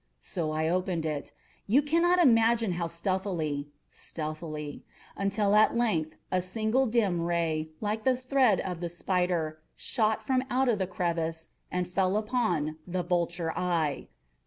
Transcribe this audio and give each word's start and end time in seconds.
So 0.23 0.49
I 0.49 0.67
opened 0.67 1.05
it—you 1.05 1.83
cannot 1.83 2.17
imagine 2.17 2.71
how 2.71 2.87
stealthily, 2.87 3.69
stealthily—until, 3.87 5.53
at 5.53 5.77
length 5.77 6.15
a 6.31 6.41
simple 6.41 6.87
dim 6.87 7.21
ray, 7.21 7.69
like 7.81 8.03
the 8.03 8.17
thread 8.17 8.61
of 8.61 8.79
the 8.79 8.89
spider, 8.89 9.59
shot 9.75 10.25
from 10.25 10.43
out 10.49 10.75
the 10.75 10.87
crevice 10.87 11.49
and 11.69 11.87
fell 11.87 12.09
full 12.13 12.17
upon 12.17 12.77
the 12.87 13.03
vulture 13.03 13.51
eye. 13.55 14.07